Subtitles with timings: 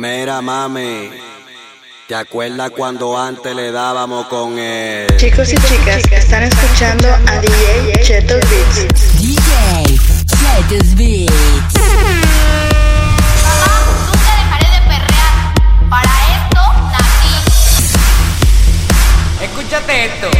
[0.00, 1.10] Mira, mami.
[2.08, 5.14] ¿Te acuerdas cuando antes le dábamos con el.
[5.18, 9.18] Chicos y chicas, están escuchando a DJ Cheto Beats.
[9.18, 11.74] DJ Chetos Beats.
[13.42, 13.90] Mamá,
[19.54, 20.39] nunca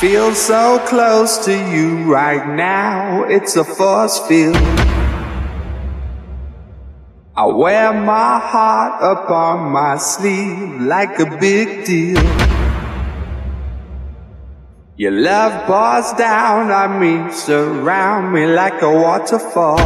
[0.00, 4.56] Feel so close to you right now, it's a force field.
[7.36, 12.22] I wear my heart upon my sleeve like a big deal.
[14.96, 19.80] Your love pours down on me, surround me like a waterfall.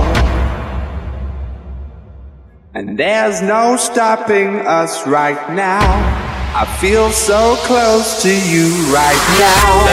[2.73, 6.14] And there's no stopping us right now.
[6.57, 9.91] I feel so close to you right now.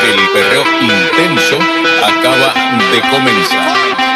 [0.00, 1.58] El perreo intenso
[2.02, 2.54] acaba
[2.90, 4.15] de comenzar.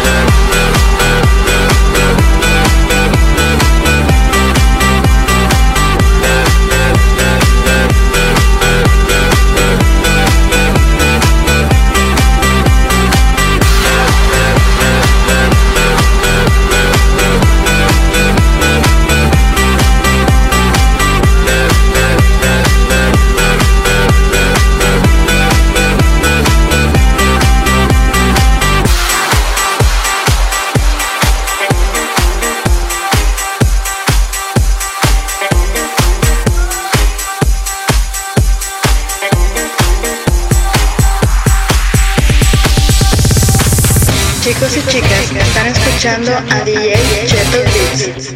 [46.31, 48.31] Escuchando a DJ Cheto Beats.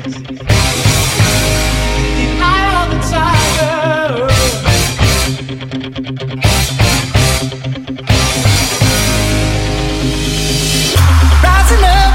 [11.43, 12.13] Rising up,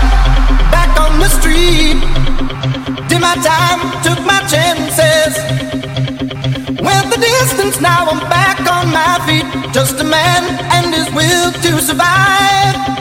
[0.71, 1.97] back on the street.
[3.09, 5.37] Did my time, took my chances.
[6.81, 9.72] Went the distance, now I'm back on my feet.
[9.72, 13.00] Just a man and his will to survive.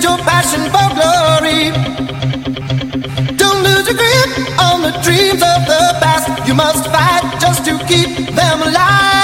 [0.00, 1.70] Trade your passion for glory.
[3.36, 6.48] Don't lose your grip on the dreams of the past.
[6.48, 9.19] You must fight just to keep them alive.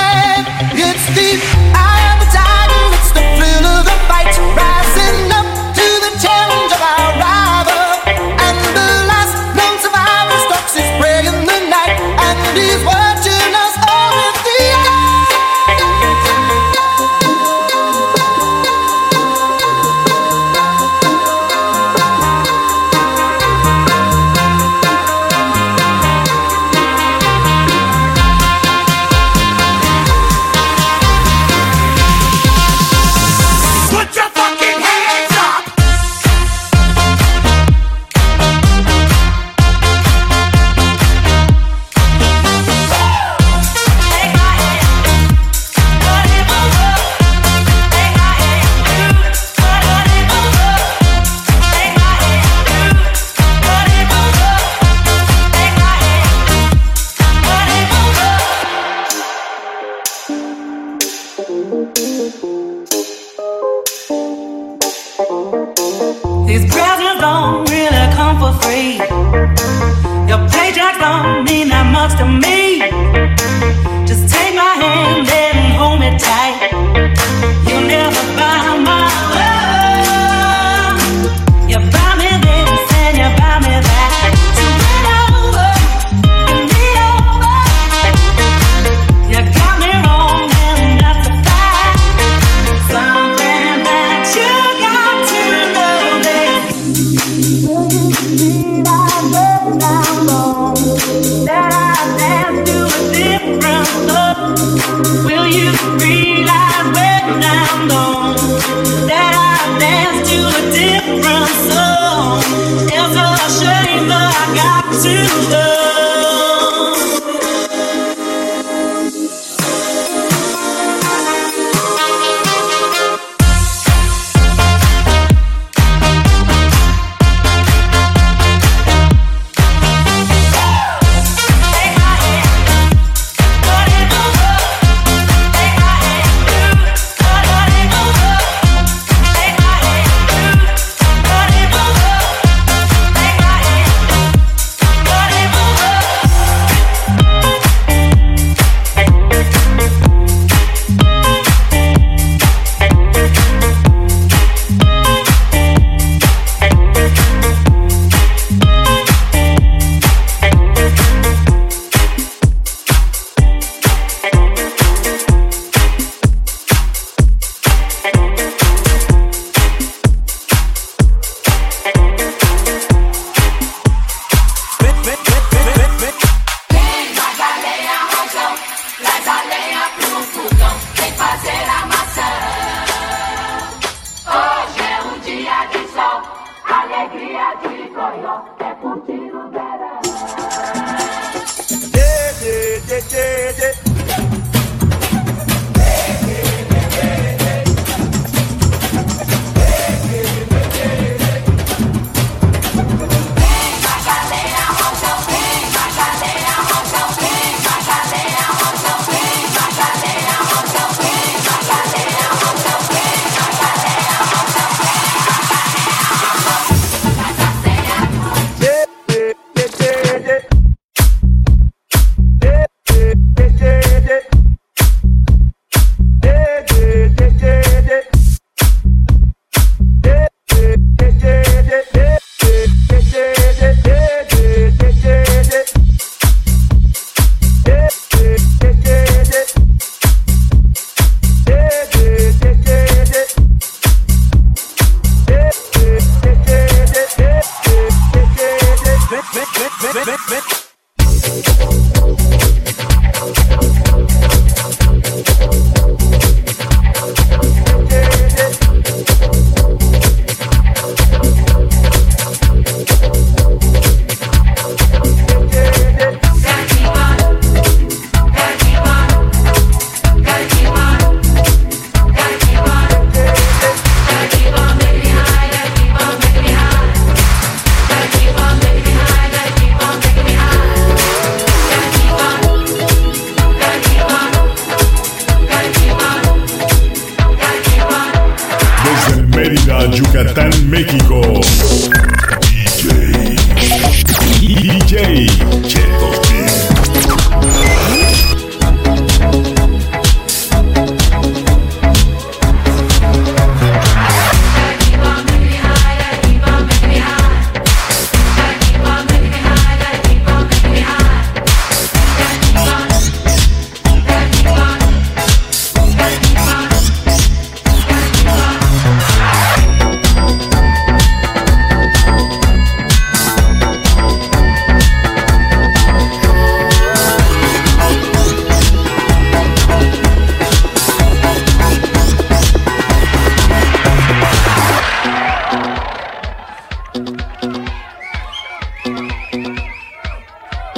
[290.68, 291.35] Like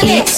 [0.00, 0.37] Listen it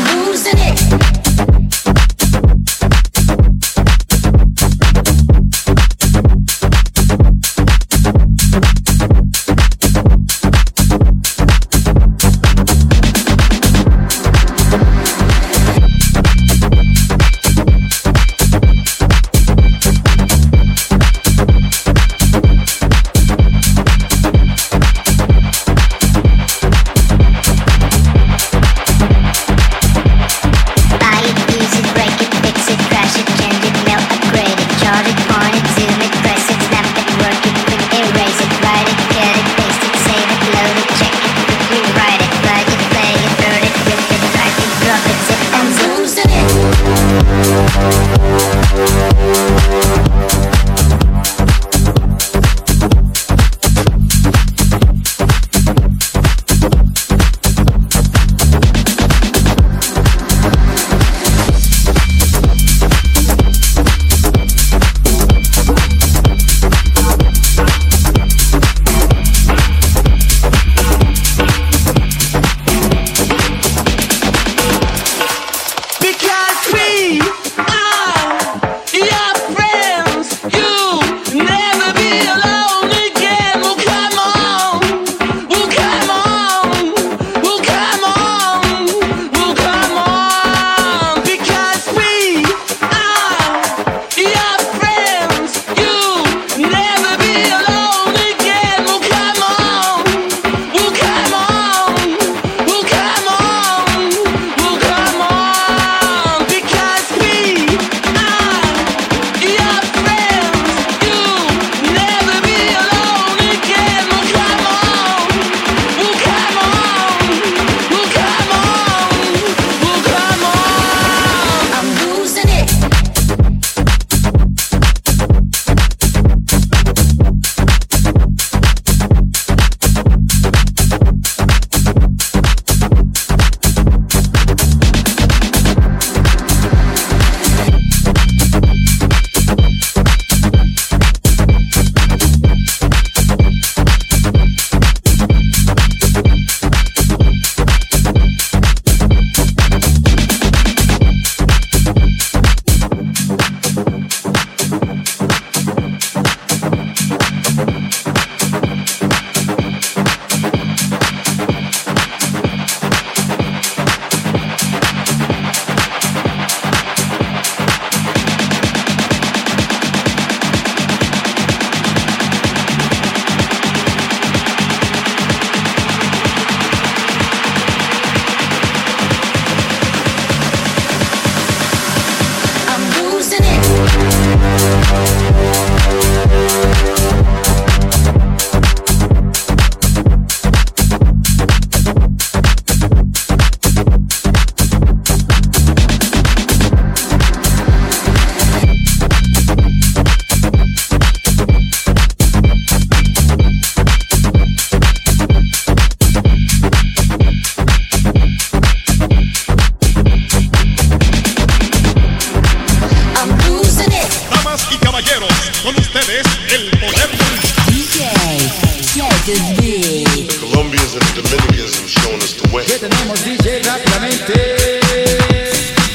[219.31, 220.27] This beat.
[220.39, 222.65] Colombians and the Dominicans have shown us the way.
[222.67, 224.79] tenemos DJ rápidamente.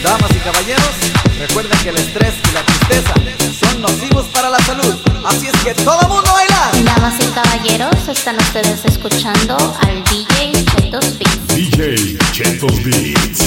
[0.03, 0.95] Damas y caballeros,
[1.39, 3.13] recuerden que el estrés y la tristeza
[3.61, 4.95] son nocivos para la salud.
[5.25, 6.85] Así es que todo mundo a bailar.
[6.85, 11.47] Damas y caballeros, están ustedes escuchando al DJ Chetos Beats.
[11.49, 13.41] DJ Chetos Beats.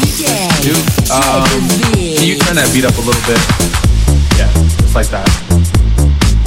[0.00, 0.76] DJ, Dude,
[1.10, 1.44] um,
[2.16, 3.40] can you turn that beat up a little bit?
[4.38, 5.28] Yeah, just like that.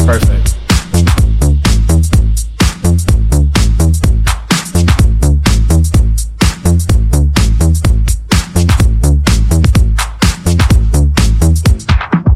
[0.05, 0.62] Perfect.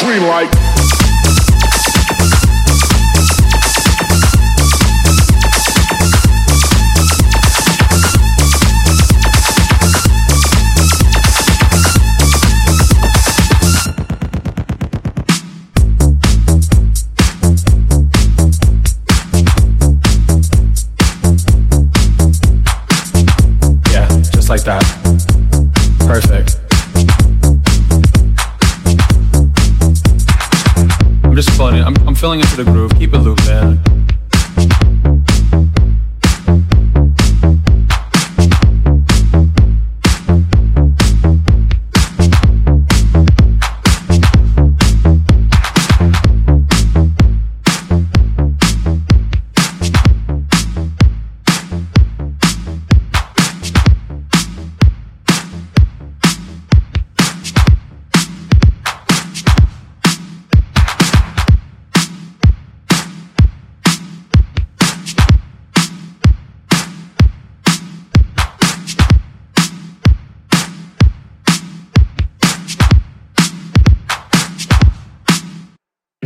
[0.00, 0.63] Green light.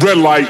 [0.09, 0.49] Red light.